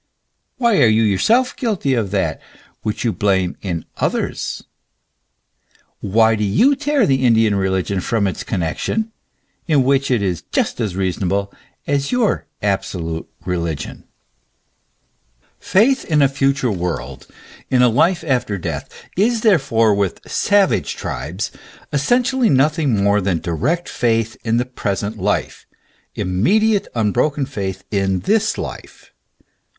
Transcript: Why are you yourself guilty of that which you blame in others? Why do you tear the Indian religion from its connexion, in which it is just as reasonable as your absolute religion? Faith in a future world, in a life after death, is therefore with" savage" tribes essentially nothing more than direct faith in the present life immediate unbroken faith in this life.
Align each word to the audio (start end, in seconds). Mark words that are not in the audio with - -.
Why 0.57 0.81
are 0.81 0.87
you 0.87 1.03
yourself 1.03 1.55
guilty 1.55 1.93
of 1.93 2.09
that 2.09 2.41
which 2.81 3.03
you 3.03 3.13
blame 3.13 3.55
in 3.61 3.85
others? 3.97 4.63
Why 5.99 6.33
do 6.33 6.43
you 6.43 6.75
tear 6.75 7.05
the 7.05 7.23
Indian 7.23 7.53
religion 7.53 7.99
from 8.01 8.25
its 8.25 8.43
connexion, 8.43 9.11
in 9.67 9.83
which 9.83 10.09
it 10.09 10.23
is 10.23 10.41
just 10.51 10.79
as 10.81 10.95
reasonable 10.95 11.53
as 11.85 12.11
your 12.11 12.47
absolute 12.63 13.29
religion? 13.45 14.05
Faith 15.59 16.03
in 16.03 16.23
a 16.23 16.27
future 16.27 16.71
world, 16.71 17.27
in 17.69 17.83
a 17.83 17.87
life 17.87 18.23
after 18.25 18.57
death, 18.57 18.89
is 19.15 19.41
therefore 19.41 19.93
with" 19.93 20.19
savage" 20.43 20.95
tribes 20.95 21.51
essentially 21.93 22.49
nothing 22.49 23.03
more 23.03 23.21
than 23.21 23.37
direct 23.39 23.87
faith 23.87 24.35
in 24.43 24.57
the 24.57 24.65
present 24.65 25.19
life 25.19 25.67
immediate 26.15 26.87
unbroken 26.95 27.45
faith 27.45 27.83
in 27.91 28.21
this 28.21 28.57
life. 28.57 29.13